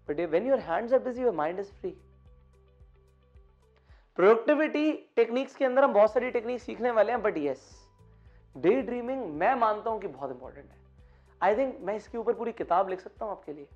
But 0.09 0.21
when 0.31 0.47
your 0.47 0.59
hands 0.59 0.93
are 0.93 0.99
busy 0.99 1.23
your 1.23 1.35
mind 1.35 1.59
is 1.59 1.73
free 1.73 1.91
productivity 4.19 4.93
techniques 5.17 5.57
के 5.57 5.65
अंदर 5.65 5.85
हम 5.85 5.93
बहुत 5.93 6.13
सारी 6.13 6.31
टेक्निक 6.31 6.61
सीखने 6.61 6.91
वाले 6.91 7.13
हैं 7.13 7.23
बट 7.23 7.39
यस 7.39 7.69
डे 8.57 8.81
ड्रीमिंग 8.83 9.25
मैं 9.35 9.55
मानता 9.55 9.91
हूँ 9.91 10.01
कि 10.01 10.07
बहुत 10.09 10.31
इंपॉर्टेंट 10.31 10.71
है। 10.71 10.79
आई 11.41 11.57
थिंक 11.57 11.79
मैं 11.81 11.95
इसके 11.97 12.19
ऊपर 12.19 12.33
पूरी 12.33 12.53
किताब 12.53 12.89
लिख 12.89 13.01
सकता 13.01 13.25
हूँ 13.25 13.33
आपके 13.33 13.53
लिए। 13.53 13.69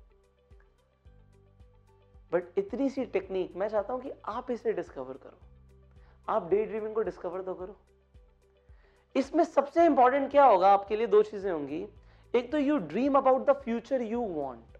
बट 2.35 2.57
इतनी 2.57 2.89
सी 2.89 3.05
टेक्निक 3.07 3.55
मैं 3.55 3.67
चाहता 3.69 3.93
हूँ 3.93 4.01
कि 4.01 4.11
आप 4.27 4.51
इसे 4.51 4.73
डिस्कवर 4.73 5.17
करो। 5.17 5.37
आप 6.29 6.49
डे 6.49 6.63
ड्रीमिंग 6.65 6.95
को 6.95 7.01
डिस्कवर 7.03 7.41
तो 7.41 7.53
करो। 7.53 7.75
इसमें 9.15 9.43
सबसे 9.43 9.85
इंपॉर्टेंट 9.85 10.29
क्या 10.31 10.45
होगा? 10.45 10.69
आपके 10.69 10.95
लिए 10.95 11.07
दो 11.07 11.21
चीज़ें 11.23 11.51
होंगी। 11.51 11.85
एक 12.33 12.51
तो 12.51 12.57
you 12.57 12.77
dream 12.89 13.17
about 13.17 13.45
the 13.45 13.53
future 13.61 14.01
you 14.01 14.21
want 14.21 14.77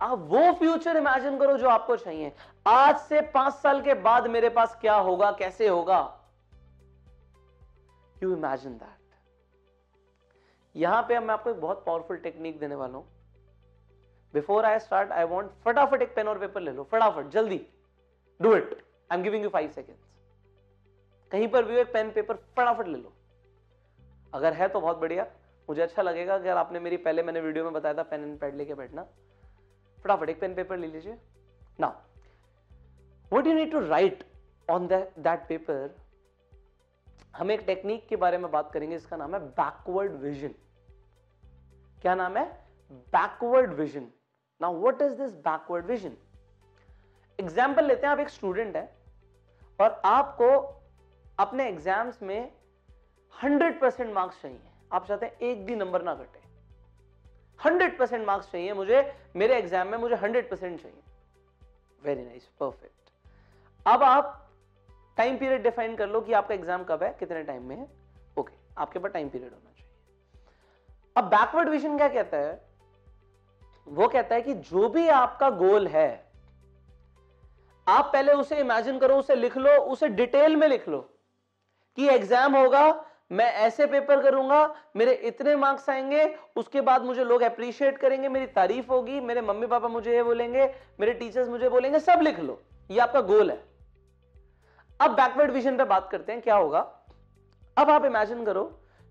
आप 0.00 0.18
वो 0.28 0.52
फ्यूचर 0.58 0.96
इमेजिन 0.96 1.38
करो 1.38 1.56
जो 1.58 1.68
आपको 1.68 1.96
चाहिए। 1.96 2.32
आज 2.66 2.98
से 2.98 3.20
पाँच 3.32 3.54
साल 3.54 3.82
के 3.82 3.94
बाद 4.00 4.26
मेरे 4.28 4.48
पास 4.50 4.78
क्या 4.80 4.94
होगा? 4.94 5.30
कैसे 5.32 5.68
होगा? 5.68 6.00
यू 8.22 8.34
इमेजिन 8.36 8.72
दैट 8.74 8.98
यहाँ 10.74 11.02
पे 11.02 11.18
मैं 11.18 11.34
आपको 11.34 11.50
एक 11.50 11.60
बहुत 11.60 11.84
पावरफुल 11.86 12.16
टेक्निक 12.18 12.58
देने 12.60 12.74
वाला 12.74 12.98
हूँ। 12.98 13.06
Before 14.34 14.64
I 14.64 14.78
start 14.78 15.10
I 15.12 15.24
want 15.26 15.50
फटाफट 15.64 16.02
एक 16.02 16.14
पेन 16.14 16.28
और 16.28 16.38
पेपर 16.38 16.60
ले 16.60 16.72
लो, 16.72 16.82
फटाफट, 16.84 17.28
जल्दी। 17.28 17.60
Do 18.40 18.54
it 18.56 18.74
I 19.10 19.18
am 19.18 19.22
giving 19.24 19.44
you 19.44 19.50
five 19.50 19.70
seconds 19.70 20.02
कहीं 21.32 21.48
पर 21.48 21.64
भी 21.64 21.76
एक 21.78 21.92
पेन 21.92 22.10
पेपर 22.10 22.34
फटाफट 22.56 22.88
ले 22.88 22.98
लो। 22.98 23.12
अगर 24.32 24.52
है 24.52 24.68
तो 24.68 24.80
बहुत 24.80 24.98
बढ़िया। 24.98 25.26
मुझे 25.68 25.82
अच्छा 25.82 26.02
लगेगा 26.02 26.34
अगर 26.34 26.56
आपने 26.56 26.80
मेरी, 26.80 26.96
पहले 26.98 27.22
मैंने 27.22 27.40
वीडियो 27.40 27.64
में 27.64 27.72
बताया 27.72 27.94
था 27.94 28.02
पेन 28.04 28.22
एंड 28.22 28.38
पैड 28.40 28.54
लेके 28.56 28.74
बैठना। 28.74 29.02
फटाफट 29.98 30.28
एक 30.28 30.40
पेन 30.40 30.54
पेपर 30.54 30.76
ले 30.76 30.86
लीजिए। 30.86 31.18
ना 31.80 31.88
what 33.32 33.46
you 33.46 33.52
need 33.54 33.70
to 33.72 33.80
write 33.80 34.24
on 34.68 34.86
that 34.88 35.46
paper 35.48 35.94
हम 37.36 37.50
एक 37.50 37.60
टेक्निक 37.66 38.06
के 38.08 38.16
बारे 38.16 38.38
में 38.38 38.50
बात 38.50 38.70
करेंगे, 38.72 38.96
इसका 38.96 39.16
नाम 39.16 39.34
है 39.34 39.40
बैकवर्ड 39.40 40.12
विजन 40.22 40.54
क्या 42.02 42.14
नाम 42.14 42.36
है? 42.36 42.44
Backward 42.90 43.72
vision 43.74 44.06
now 44.60 44.80
what 44.80 45.02
is 45.02 45.14
this 45.14 45.34
backward 45.46 45.86
vision 45.86 46.16
example 47.38 47.84
लेते 47.84 48.06
हैं 48.06 48.12
आप 48.12 48.20
एक 48.20 48.28
स्टूडेंट 48.28 48.76
है 48.76 48.88
और 49.78 50.00
आपको 50.04 50.48
अपने 51.38 51.68
एग्ज़ाम्स 51.68 52.22
में 52.22 52.50
100 53.34 53.72
परसेंट 53.80 54.12
मार्क्स 54.14 54.42
चाहिए। 54.42 54.60
आप 54.92 55.06
चाहते 55.06 55.26
हैं 55.26 55.38
एक 55.42 55.64
भी 55.66 55.76
नंबर 55.76 56.02
ना 56.02 56.14
घटे। 56.14 56.40
100 57.60 57.98
परसेंट 57.98 58.26
मार्क्स 58.26 58.50
चाहिए 58.52 58.72
मुझे 58.72 59.02
मेरे 59.36 59.56
एग्ज़ाम 59.58 59.88
में 59.88 59.98
मुझे 59.98 60.16
100 60.16 60.50
परसेंट 60.50 60.80
चाहिए। 60.82 61.02
वेरी 62.02 62.24
नाइस 62.24 62.48
परफेक्ट 62.60 63.10
अब 63.86 64.02
आप 64.02 64.36
टाइम 65.16 65.38
पीरियड 65.38 65.62
डिफाइन 65.62 65.96
कर 65.96 66.08
लो 66.08 66.20
कि 66.20 66.32
आपका 66.32 66.54
एग्ज़ाम 66.54 66.84
कब 66.84 67.02
है 67.02 67.16
कितने 67.20 67.42
टाइम 67.44 67.62
में 67.62 67.76
है। 67.76 67.84
ओके 67.84 68.40
okay, 68.42 68.78
आपके 68.78 68.98
पास 68.98 69.12
टाइम 69.12 69.28
पीरियड 69.28 69.52
होना 69.52 69.70
चाहिए। 69.70 69.92
अब 71.16 71.24
बैकवर्ड 71.30 71.68
विजन 71.68 71.96
क्या 71.96 72.08
कहता 72.08 72.36
है? 72.36 72.69
वो 73.90 74.08
कहता 74.08 74.34
है 74.34 74.42
कि 74.42 74.54
जो 74.54 74.88
भी 74.88 75.08
आपका 75.08 75.50
गोल 75.50 75.86
है, 75.86 76.30
आप 77.88 78.10
पहले 78.12 78.32
उसे 78.32 78.56
इमेजिन 78.56 78.98
करो, 78.98 79.16
उसे 79.16 79.34
लिख 79.34 79.56
लो, 79.56 79.70
उसे 79.70 80.08
डिटेल 80.08 80.56
में 80.56 80.68
लिख 80.68 80.88
लो 80.88 80.98
कि 81.96 82.08
एग्ज़ाम 82.08 82.56
होगा, 82.56 83.04
मैं 83.32 83.52
ऐसे 83.52 83.86
पेपर 83.86 84.22
करूँगा, 84.22 84.74
मेरे 84.96 85.12
इतने 85.12 85.56
मार्क्स 85.56 85.90
आएँगे, 85.90 86.36
उसके 86.56 86.80
बाद 86.80 87.02
मुझे 87.02 87.24
लोग 87.24 87.42
अप्रिशिएट 87.42 87.98
करेंगे, 87.98 88.28
मेरी 88.28 88.46
तारीफ़ 88.46 88.88
होगी, 88.88 89.20
मेरे 89.20 89.40
मम्मी 89.40 89.66
पापा 89.66 89.88
मुझे 89.88 90.16
ये 90.16 90.22
बोलेंगे, 90.22 90.74
मेरे 91.00 91.12
टीचर्स 91.12 91.48
मुझे 91.48 91.68
बोलेंगे, 91.68 92.00
सब 92.00 92.20
लिख 92.22 92.40
लो, 92.40 92.60
ये 92.90 92.98
आपका 92.98 93.20
गोल 93.20 93.50
है। 93.50 93.62
अब 95.00 95.10
बैकवर्ड 95.10 95.50
विजन 95.50 95.76
पे 95.76 95.84
बात 95.84 96.08
करते 96.10 96.32
हैं, 96.32 96.42
क्या 96.42 96.56
होगा? 96.56 96.80
अब 97.78 97.90
आप 97.90 98.04
इमेजिन 98.04 98.44
करो 98.44 98.64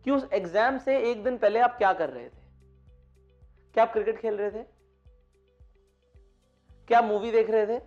कि 0.06 0.12
उस 0.12 0.28
एग्ज़ाम 0.34 0.78
से 0.78 1.00
एक 1.12 1.24
दिन 1.24 1.38
पहले 1.38 1.60
आप 1.60 1.78
क्या 1.78 1.94
कर 1.94 2.10
रहे 2.10 2.30
थे? 2.30 2.39
क्या 3.80 3.84
आप 3.84 3.92
क्रिकेट 3.94 4.18
खेल 4.20 4.36
रहे 4.36 4.52
थे? 4.52 4.64
क्या 6.88 7.02
मूवी 7.02 7.30
देख 7.32 7.50
रहे 7.50 7.68
थे? 7.68 7.82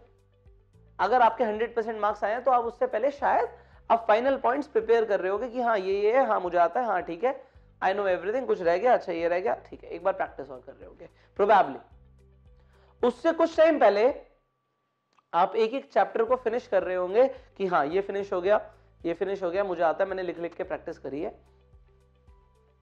अगर 0.99 1.23
आपके 1.23 1.45
100 1.45 1.75
परसेंट 1.77 2.01
मार्क्स 2.01 2.23
आए 2.25 2.41
तो 2.41 2.51
आप 2.51 2.65
उससे 2.65 2.87
पहले 2.87 3.11
शायद 3.11 3.49
आप 3.91 4.05
फाइनल 4.09 4.37
पॉइंट्स 4.37 4.69
प्रिपेयर 4.69 5.05
कर 5.05 5.21
रहे 5.21 5.31
होगे 5.33 5.49
कि 5.49 5.61
हाँ 5.61 5.77
ये 5.79 6.01
ये, 6.01 6.13
है 6.13 6.27
हाँ 6.27 6.39
मुझे 6.41 6.59
आता 6.59 6.81
है 6.81 6.87
हाँ 6.87 7.03
ठीक 7.03 7.25
है। 7.25 7.33
आई 7.83 7.95
नो 7.95 8.07
एवरीथिंग 8.07 8.47
कुछ 8.47 8.63
रह 8.63 8.79
गया 8.79 8.95
अच्छा 8.95 9.13
ये 9.13 9.29
रह 9.29 9.41
गया, 9.41 9.55
ठीक 9.67 9.85
है, 9.85 9.91
एक 9.91 10.05
बार 10.05 10.13
प्रैक्टिस 10.13 10.51
और 10.51 10.61
कर 10.61 10.73
रहे 10.73 10.87
होगे 10.87 11.09
प्रोबेबली 11.37 11.79
उससे 13.03 13.33
कुछ 13.33 13.57
टाइम 13.57 13.81
पहले 13.81 14.07
आप 15.33 15.57
एक 15.57 15.75
एक 15.75 15.93
चैप्टर 15.93 16.25
को 16.25 16.37
फिनिश 16.37 16.67
कर 16.67 16.83
रहे 16.83 16.97
होंगे 16.97 17.27
कि 17.57 17.67
हाँ 17.67 17.85
ये 17.87 18.01
फिनिश 18.01 18.33
हो 18.33 18.41
गया, 18.41 18.61
ये 19.05 19.15
फिनिश 19.15 19.43
हो 19.43 19.51
गया, 19.51 19.65
मुझे 19.65 19.83
आता 19.83 20.05
है, 20.05 20.09
मैंने 20.11 20.23
लिख 20.23 20.39
लिख 20.39 20.55
के 20.55 20.65
प्रैक्टिस 20.65 20.99
करी 20.99 21.21
है। 21.23 21.35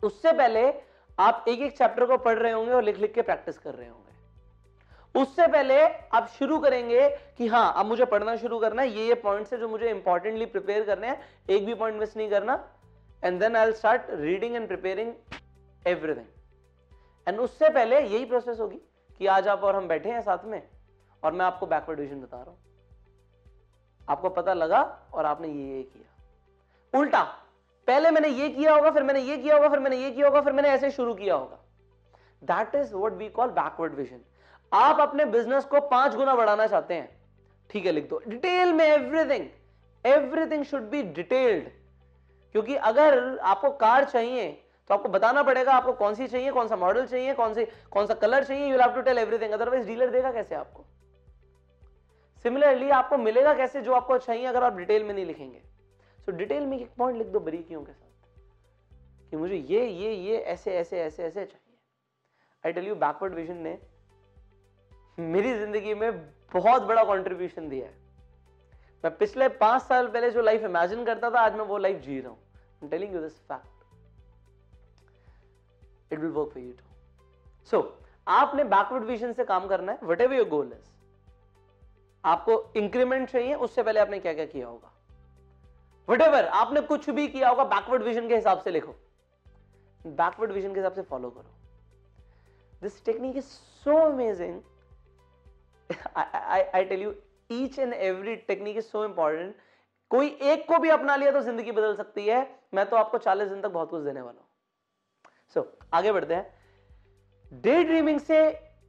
उससे 0.02 0.32
पहले 0.32 0.89
आप 1.18 1.44
एक 1.48 1.60
एक 1.60 1.76
चैप्टर 1.78 2.04
को 2.06 2.16
पढ़ 2.18 2.38
रहे 2.38 2.52
होंगे 2.52 2.72
और 2.72 2.82
लिख 2.82 2.98
लिख 2.98 3.14
के 3.14 3.22
प्रैक्टिस 3.22 3.58
कर 3.58 3.74
रहे 3.74 3.88
होंगे। 3.88 4.08
उससे 5.14 5.46
पहले 5.46 5.80
आप 6.08 6.28
शुरू 6.28 6.58
करेंगे 6.58 7.08
कि 7.38 7.46
हाँ 7.46 7.72
अब 7.76 7.86
मुझे 7.86 8.04
पढ़ना 8.04 8.36
शुरू 8.36 8.58
करना 8.58 8.82
है, 8.82 8.88
ये 8.90 9.06
ये 9.06 9.14
पॉइंट्स 9.16 9.52
है 9.52 9.58
जो 9.58 9.68
मुझे 9.68 9.90
इंपॉर्टेंटली 9.90 10.46
प्रिपेयर 10.46 10.84
करने 10.84 11.06
हैं। 11.06 11.20
एक 11.50 11.66
भी 11.66 11.74
पॉइंट 11.74 11.98
मिस 12.00 12.16
नहीं 12.16 12.28
करना। 12.30 12.54
And 13.22 13.40
then 13.40 13.56
I 13.56 13.72
start 13.72 14.10
reading 14.10 14.54
and 14.56 14.66
preparing 14.68 15.12
everything 15.84 16.26
and 17.26 17.40
उससे 17.40 17.68
पहले 17.68 18.00
यही 18.00 18.24
प्रोसेस 18.24 18.60
होगी 18.60 18.80
कि 19.20 19.26
आज 19.28 19.48
आप 19.48 19.64
और 19.64 19.76
हम 19.76 19.88
बैठे 19.88 20.10
हैं 20.10 20.22
साथ 20.22 20.44
में 20.44 20.62
और 21.22 21.32
मैं 21.32 21.44
आपको 21.46 21.66
बैकवर्ड 21.66 22.00
विजन 22.00 22.20
बता 22.20 22.36
रहा 22.36 22.50
हूँ। 22.50 22.58
आपको 24.08 24.28
पता 24.30 24.54
लगा 24.54 24.82
और 25.14 25.26
आपने 25.26 25.48
ये 25.48 25.66
ये 25.68 25.82
किया। 25.82 26.98
उल्टा 26.98 27.22
पहले 27.90 28.10
मैंने 28.10 28.28
ये 28.30 28.48
किया 28.48 28.74
होगा, 28.74 28.90
फिर 28.90 29.02
मैंने 29.02 29.20
ये 29.20 29.36
किया 29.36 29.54
होगा, 29.54 29.68
फिर 29.68 29.78
मैंने 29.78 29.96
ये 29.96 30.10
किया 30.10 30.26
होगा, 30.26 30.40
फिर 30.40 30.52
मैंने 30.52 30.68
ऐसे 30.70 30.90
शुरू 30.90 31.14
किया 31.14 31.34
होगा। 31.34 31.58
That 32.44 32.74
is 32.74 32.94
what 32.94 33.12
we 33.12 33.28
call 33.30 33.48
backward 33.52 33.94
vision 33.94 34.20
आप 34.72 35.00
अपने 35.00 35.24
बिज़नेस 35.26 35.64
को 35.64 35.80
पाँच 35.88 36.14
गुना 36.14 36.34
बढ़ाना 36.34 36.66
चाहते 36.66 36.94
हैं। 36.94 37.08
ठीक 37.70 37.86
है, 37.86 37.92
लिख 37.92 38.08
दो। 38.10 38.20
डिटेल 38.28 38.72
में 38.72 38.84
everything 38.86 39.46
everything 40.04 40.64
should 40.64 40.82
be 40.90 41.02
detailed 41.14 41.68
क्योंकि 42.54 42.74
अगर 42.74 43.38
आपको 43.38 43.70
कार 43.78 44.04
चाहिए 44.04 44.50
तो 44.90 44.94
आपको 44.94 45.08
बताना 45.08 45.42
पड़ेगा 45.42 45.72
आपको 45.72 45.92
कौन 45.94 46.14
सी 46.14 46.26
चाहिए, 46.26 46.50
कौन 46.50 46.68
सा 46.68 46.76
मॉडल 46.76 47.06
चाहिए, 47.06 47.34
कौन 47.34 47.54
सी, 47.54 47.64
कौन 47.90 48.06
सा 48.06 48.14
कलर 48.16 48.44
चाहिए 48.44 48.66
you 48.66 48.78
have 48.78 48.94
to 48.94 49.00
tell 49.00 49.18
everything 49.18 49.52
otherwise 49.52 49.86
dealer 49.86 50.10
देगा 50.10 50.32
कैसे 50.32 50.54
आपको? 50.54 50.84
सिमिलरली 52.44 52.90
आपको 52.90 53.16
मिलेगा 53.18 53.54
कैसे 53.54 53.80
जो 53.80 53.92
आपको 53.92 54.18
चाहिए, 54.18 54.46
अगर 54.46 54.64
आप 54.64 54.76
डिटेल 54.76 55.04
में 55.04 55.14
नहीं 55.14 55.26
लिखेंगे। 55.26 55.62
सो 56.20 56.32
so, 56.32 56.38
डिटेल 56.38 56.66
में 56.66 56.78
एक 56.78 56.90
पॉइंट 56.98 57.18
लिख 57.18 57.26
दो 57.26 57.40
बरीकियों 57.40 57.82
के 57.84 57.92
साथ 57.92 58.08
कि 59.30 59.36
मुझे 59.36 59.54
ये 59.54 59.86
ये 59.86 60.14
ये 60.14 60.36
ऐसे 60.36 60.74
ऐसे 60.76 61.00
ऐसे 61.00 61.24
ऐसे 61.24 61.44
चाहिए। 61.44 61.78
I 62.64 62.72
tell 62.72 62.86
you 62.88 62.94
backward 62.96 63.34
vision 63.34 63.56
ने 63.58 63.78
मेरी 65.18 65.54
ज़िंदगी 65.58 65.94
में 65.94 66.10
बहुत 66.52 66.82
बड़ा 66.82 67.04
कॉन्ट्रीब्यूशन 67.04 67.68
दिया 67.68 67.86
है। 67.86 67.98
मैं 69.04 69.16
पिछले 69.16 69.48
पाँच 69.58 69.82
साल 69.82 70.08
पहले 70.08 70.30
जो 70.30 70.42
लाइफ 70.42 70.62
इमेजिन 70.64 71.04
करता 71.04 71.30
था 71.30 71.40
आज 71.40 71.54
मैं 71.56 71.64
वो 71.64 71.78
लाइफ 71.78 72.00
जी 72.02 72.20
रहा 72.20 72.30
हूँ। 72.30 72.88
Telling 72.90 73.14
you 73.14 73.20
this 73.20 73.38
fact 73.42 73.68
it 76.12 76.18
will 76.18 76.30
work 76.30 76.50
for 76.52 76.62
you 76.62 76.72
too 76.72 76.84
so 77.70 77.82
आपने 78.26 78.64
बैकवर्ड 78.66 79.04
विजन 79.04 79.32
से 79.32 79.44
काम 79.44 79.66
करना 79.68 79.92
है 79.92 79.98
what 80.02 80.20
ever 80.20 80.34
your 80.34 80.48
goal 80.48 80.72
is 80.72 80.88
आपको 82.24 82.62
इंक्रीमेंट 82.76 83.28
चाहिए 83.30 83.54
उससे 83.56 83.82
पहले 83.82 84.00
आपने 84.00 84.18
क्या 84.20 84.32
क्या 84.34 84.46
किया 84.46 84.66
होगा? 84.66 84.92
वट 86.10 86.22
आपने 86.22 86.80
कुछ 86.82 87.08
भी 87.10 87.26
किया 87.28 87.48
होगा 87.48 87.64
बैकवर्ड 87.66 88.02
विजन 88.02 88.28
के 88.28 88.34
हिसाब 88.34 88.60
से 88.60 88.70
लिखो। 88.70 88.94
बैकवर्ड 90.00 90.52
विजन 90.52 90.74
के 90.74 90.80
हिसाब 90.80 90.92
से 90.92 91.02
फॉलो 91.02 91.30
करो। 91.30 92.80
This 92.82 93.04
technique 93.04 93.36
is 93.36 93.44
so 93.84 93.96
amazing 94.02 94.60
I 96.16 96.84
tell 96.84 97.02
you 97.02 97.14
each 97.52 97.78
and 97.78 97.92
every 97.94 98.36
technique 98.48 98.76
is 98.76 98.84
so 98.86 99.04
important 99.04 99.54
कोई 100.10 100.28
एक 100.42 100.66
को 100.68 100.78
भी 100.78 100.88
अपना 100.90 101.16
लिया 101.16 101.30
तो 101.32 101.40
ज़िंदगी 101.42 101.72
बदल 101.72 101.94
सकती 101.96 102.26
है। 102.26 102.40
मैं 102.74 102.84
तो 102.90 102.96
आपको 102.96 103.18
40 103.18 103.48
दिन 103.48 103.60
तक 103.60 103.68
बहुत 103.68 103.90
कुछ 103.90 104.02
देने 104.02 104.20
वाला 104.20 104.40
हूँ। 104.40 104.48
सो 105.54 105.60
so, 105.60 105.66
आगे 105.94 106.12
बढ़ते 106.12 106.34
हैं। 106.34 107.60
डे 107.62 107.82
ड्रीमिंग 107.84 108.20
से 108.20 108.38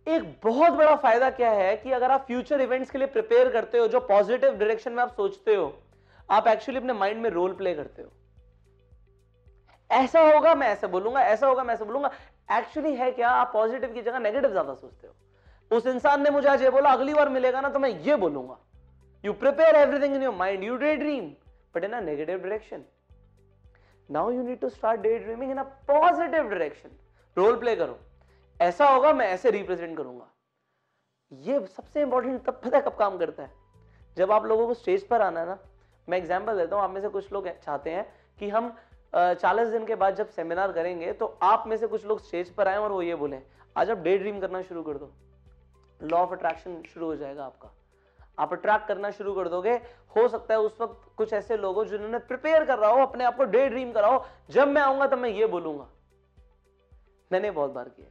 एक 0.07 0.23
बहुत 0.43 0.73
बड़ा 0.73 0.95
फ़ायदा 0.95 1.29
क्या 1.31 1.51
है 1.51 1.75
कि 1.77 1.91
अगर 1.91 2.11
आप 2.11 2.25
फ्यूचर 2.27 2.61
इवेंट्स 2.61 2.91
के 2.91 2.97
लिए 2.97 3.07
प्रिपेयर 3.09 3.51
करते 3.53 3.77
हो 3.77 3.87
जो 3.87 3.99
पॉजिटिव 4.07 4.57
डायरेक्शन 4.57 4.93
में 4.93 5.01
आप 5.03 5.13
सोचते 5.15 5.55
हो 5.55 5.65
आप 6.31 6.47
एक्चुअली 6.47 6.79
अपने 6.79 6.93
माइंड 6.93 7.21
में 7.21 7.29
रोल 7.29 7.53
प्ले 7.53 7.73
करते 7.75 8.01
हो। 8.01 8.09
ऐसा 9.89 10.21
होगा, 10.23 10.53
मैं 10.55 10.67
ऐसे 10.67 10.88
बोलूँगा, 10.88 11.21
ऐसा 11.21 11.47
होगा, 11.47 11.63
मैं 11.63 11.73
ऐसे 11.73 11.85
बोलूँगा। 11.85 12.11
एक्चुअली 12.51 12.95
है 12.95 13.11
क्या, 13.11 13.29
आप 13.29 13.50
पॉजिटिव 13.53 13.93
की 13.93 14.01
जगह 14.01 14.19
नेगेटिव 14.19 14.51
ज़्यादा 14.51 14.73
सोचते 14.73 15.07
हो। 15.07 15.77
उस 15.77 15.88
इंसान 15.88 16.21
ने 16.21 16.29
मुझे 16.29 16.47
आज 16.50 16.61
ये 16.61 16.69
बोला, 16.69 16.89
अगली 16.89 17.13
बार 17.13 17.29
मिलेगा 17.29 17.61
ना 17.61 17.69
तो 17.69 17.79
मैं 17.79 17.89
ये 17.89 18.15
बोलूँगा। 18.15 18.57
You 19.23 19.33
prepare 19.33 19.75
everything 19.75 20.15
in 20.15 20.23
your 20.23 20.33
mind 20.35 20.63
you 20.63 20.77
day 20.77 20.95
dream 20.95 21.29
but 21.75 21.83
in 21.83 21.91
a 21.91 22.00
negative 22.00 22.38
direction 22.38 22.83
now 24.09 24.31
you 24.31 24.43
need 24.43 24.59
to 24.59 24.69
start 24.69 25.01
day 25.01 25.17
dreaming 25.19 25.51
in 25.51 25.57
a 25.57 25.63
positive 25.63 26.50
direction 26.50 26.89
role 27.38 27.59
play 27.59 27.75
करो। 27.75 28.00
ऐसा 28.59 28.88
होगा, 28.89 29.13
मैं 29.13 29.27
ऐसे 29.27 29.51
रिप्रेजेंट 29.51 29.97
करूँगा। 29.97 30.27
ये 31.31 31.59
सबसे 31.67 32.01
इंपॉर्टेंट 32.01 32.43
तब 32.45 32.61
पता 32.65 32.79
कब 32.79 32.95
काम 32.95 33.17
करता 33.17 33.43
है? 33.43 33.51
जब 34.17 34.31
आप 34.31 34.45
लोगों 34.45 34.67
को 34.67 34.73
स्टेज 34.73 35.07
पर 35.07 35.21
आना 35.21 35.39
है 35.39 35.45
ना 35.45 35.57
मैं 36.11 36.17
एग्ज़ाम्पल 36.17 36.57
देता 36.57 36.75
हूँ, 36.75 36.83
आप 36.83 36.89
में 36.89 37.01
से 37.01 37.09
कुछ 37.09 37.31
लोग 37.33 37.47
चाहते 37.59 37.89
हैं 37.89 38.05
कि 38.39 38.49
हम 38.49 38.75
चालीस 39.13 39.67
दिन 39.69 39.85
के 39.85 39.95
बाद 39.95 40.15
जब 40.15 40.29
सेमिनार 40.29 40.71
करेंगे 40.71 41.11
तो 41.13 41.25
आप 41.43 41.63
में 41.67 41.75
से 41.77 41.87
कुछ 41.87 42.05
लोग 42.05 42.19
स्टेज 42.21 42.49
पर 42.55 42.67
आए 42.67 42.77
और 42.77 42.91
वो 42.91 43.01
ये 43.01 43.15
बोले, 43.17 43.39
आज 43.75 43.89
आप 43.89 43.97
डे 43.99 44.17
ड्रीम 44.17 44.39
करना 44.39 44.61
शुरू 44.63 44.83
कर 44.83 44.93
दो। 44.93 45.11
लॉ 46.01 46.17
ऑफ़ 46.17 46.31
अट्रैक्शन 46.33 46.81
शुरू 46.83 47.05
हो 47.05 47.15
जाएगा 47.15 47.43
आपका। 47.45 47.71
आप 48.37 48.53
अट्रैक्ट 48.53 48.87
करना 48.87 49.11
शुरू 49.11 49.33
कर 49.33 49.47
दोगे। 49.47 49.73
हो 50.15 50.27
सकता 50.27 50.53
है 50.53 50.59
उस 50.61 50.79
वक्त 50.81 51.09
कुछ 51.17 51.33
ऐसे 51.33 51.57
लोग 51.57 51.75
हो 51.75 51.85
जिन्होंने 51.85 52.17
प्रिपेयर 52.19 52.65
कर 52.65 52.77
रहा 52.77 52.89
हो, 52.89 53.01
अपने 53.01 53.23
आप 53.23 53.37
को 53.37 53.43
डे 53.45 53.67
ड्रीम 53.69 53.91
कराओ 53.91 54.23
जब 54.49 54.67
मैं 54.67 54.81
आऊँगा, 54.81 55.07
तब 55.07 55.17
मैं 55.17 55.29
ये 55.31 55.47
बोलूँगा। 55.47 55.87
मैंने 57.31 57.51
बहुत 57.51 57.71
बार 57.71 57.89
किया 57.89 58.07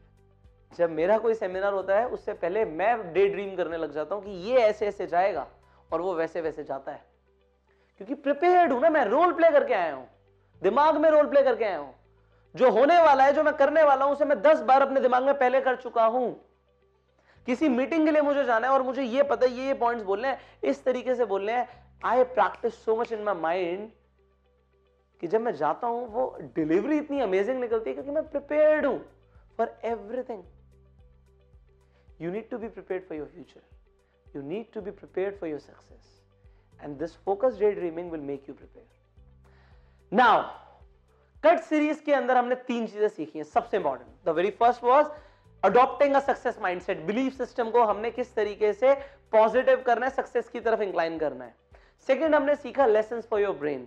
जब 0.73 0.90
मेरा 0.90 1.19
कोई 1.19 1.35
सेमिनार 1.35 1.73
होता 1.73 1.99
है, 1.99 2.07
उससे 2.09 2.33
पहले 2.35 2.64
मैं 2.64 3.12
डे 3.12 3.26
ड्रीम 3.28 3.54
करने 3.57 3.76
लग 3.78 3.92
जाता 3.92 4.14
हूँ 4.14 4.25
कि 4.25 4.30
ये 4.30 4.59
ऐसे 4.59 4.87
ऐसे 4.87 5.07
जाएगा 5.07 5.47
और 5.90 6.00
वो 6.00 6.14
वैसे 6.14 6.40
वैसे 6.40 6.64
जाता 6.64 6.92
है। 6.92 7.04
क्योंकि 8.00 8.14
प्रिपेयर्ड 8.14 8.73
हूँ 8.73 8.80
ना, 8.80 8.90
मैं 8.90 9.04
रोल 9.04 9.33
प्ले 9.33 9.50
करके 9.50 9.75
आया 9.75 9.95
हूँ। 9.95 10.09
दिमाग 10.62 10.97
में 10.97 11.11
रोल 11.11 11.26
प्ले 11.26 11.42
करके 11.42 11.64
आया 11.64 11.78
हूँ। 11.78 11.95
जो 12.54 12.71
होने 12.71 12.99
वाला 12.99 13.25
है, 13.25 13.33
जो 13.33 13.42
मैं 13.42 13.54
करने 13.54 13.83
वाला 13.83 14.04
हूँ, 14.04 14.12
उसे 14.12 14.25
मैं 14.25 14.40
दस 14.42 14.61
बार 14.61 14.83
अपने 14.83 15.00
दिमाग 15.00 15.25
में 15.25 15.38
पहले 15.38 15.61
कर 15.61 15.76
चुका 15.76 16.04
हूँ। 16.04 16.47
किसी 17.47 17.69
मीटिंग 17.69 18.04
के 18.04 18.11
लिए 18.11 18.23
मुझे 18.23 18.45
जाना 18.45 18.66
है 18.66 18.73
और 18.73 18.83
मुझे 18.83 19.02
ये 19.02 19.23
पता 19.23 19.47
है, 19.47 19.52
ये 19.52 19.66
ये 19.66 19.75
पॉइंट्स 19.75 20.04
बोलने 20.04 20.28
हैं। 20.28 20.40
इस 20.62 20.85
तरीके 20.85 21.14
से 21.14 21.25
बोलने 21.25 21.52
हैं। 21.52 21.69
I 22.04 22.25
practise 22.25 22.85
so 22.85 22.97
much 22.97 23.12
in 23.12 23.23
my 23.23 23.35
mind 23.35 23.90
कि 25.21 25.26
जब 25.26 25.40
मैं 25.40 25.54
जाता 25.54 25.87
हूँ, 25.87 26.07
वो 26.09 26.38
डिलीवरी 26.54 26.99
इतनी 26.99 27.21
अमेजिंग 27.21 27.61
निकलती 27.61 27.90
है 27.90 27.95
क्योंकि 27.95 28.11
मैं 28.11 28.28
प्रिपेयर्ड 28.30 28.87
हूँ 28.87 28.99
for 29.57 29.78
everything 29.85 30.42
you 32.21 32.30
need 32.30 32.49
to 32.50 32.59
be 32.59 32.69
prepared 32.69 33.04
for 33.04 33.19
your 33.19 33.26
future 33.26 34.37
you 34.37 34.42
need 34.42 34.73
to 34.73 34.80
be 34.80 34.90
prepared 34.90 35.37
for 35.37 35.49
your 35.49 35.61
success 35.61 36.20
this 36.89 37.17
focus 37.25 37.59
day 37.59 37.71
dreaming 37.73 38.11
will 38.13 38.21
make 38.23 38.49
you 38.49 38.55
prepare 38.55 38.87
now 40.13 40.43
cut 41.45 41.61
series 41.63 42.03
के 42.05 42.15
अंदर 42.15 42.37
हमने 42.37 42.55
तीन 42.67 42.87
चीज़ें 42.87 43.09
सीखी 43.09 43.39
हैं, 43.39 43.45
सबसे 43.47 43.77
important 43.77 44.09
the 44.27 44.35
very 44.37 44.51
first 44.61 44.85
was 44.85 45.07
adopting 45.63 46.15
a 46.15 46.21
success 46.21 46.59
mindset 46.63 47.01
belief 47.07 47.37
system 47.37 47.71
को 47.71 47.83
हमने 47.85 48.11
किस 48.11 48.35
तरीके 48.35 48.73
से 48.73 48.95
पॉजिटिव 49.33 49.83
करना 49.87 50.07
है 50.07 50.13
सक्सेस 50.13 50.49
की 50.49 50.61
तरफ़ 50.61 50.83
इंक्लाइन 50.83 51.19
करना 51.19 51.45
है। 51.45 51.55
सेकेंड 52.09 52.35
हमने 52.35 52.55
सीखा 52.57 52.87
lesson 52.87 53.21
for 53.21 53.41
your 53.41 53.55
brain 53.57 53.87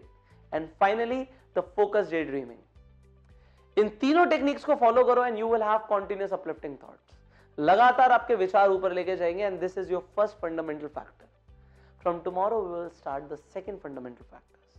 and 0.54 0.68
finally 0.80 1.24
the 1.58 1.60
focus 1.76 2.10
day 2.12 2.24
dreaming 2.24 3.80
इन 3.80 3.90
तीनों 4.02 4.26
टेक्निक्स 4.26 4.66
को 4.66 4.76
फॉलो 4.76 5.04
करो 5.04 5.26
and 5.26 5.40
you 5.40 5.50
will 5.50 5.64
have 5.64 5.80
continuous 5.90 6.34
uplifting 6.34 6.78
thoughts 6.84 7.60
लगातार 7.60 8.12
आपके 8.12 8.36
विचार 8.36 8.70
ऊपर 8.70 8.92
लेके 8.94 9.16
जाएँगे 9.16 9.44
and 9.44 9.60
this 9.60 9.78
is 9.78 9.92
your 9.92 10.08
first 10.16 10.38
fundamental 10.38 10.88
factor 10.88 11.26
From 12.04 12.22
tomorrow 12.22 12.62
we 12.62 12.70
will 12.70 12.92
start 12.92 13.30
the 13.30 13.38
second 13.38 13.82
fundamental 13.82 14.26
factors, 14.30 14.72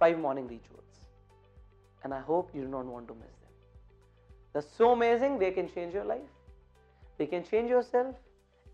5 0.00 0.18
morning 0.18 0.48
rituals. 0.48 1.06
And 2.02 2.12
I 2.12 2.18
hope 2.18 2.50
you 2.52 2.62
do 2.62 2.68
not 2.68 2.86
want 2.86 3.06
to 3.06 3.14
miss 3.14 3.36
them. 3.42 3.52
They're 4.52 4.70
so 4.76 4.90
amazing, 4.90 5.38
they 5.38 5.52
can 5.52 5.72
change 5.72 5.94
your 5.94 6.04
life. 6.04 6.32
They 7.18 7.26
can 7.26 7.44
change 7.44 7.70
yourself 7.70 8.16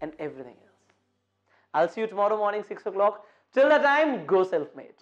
and 0.01 0.13
everything 0.19 0.57
else. 0.67 0.81
I'll 1.75 1.89
see 1.89 2.01
you 2.01 2.07
tomorrow 2.07 2.39
morning, 2.39 2.65
6 2.67 2.87
o'clock. 2.87 3.27
Till 3.53 3.69
that 3.69 3.83
time, 3.83 4.25
go 4.25 4.43
self-made. 4.43 4.95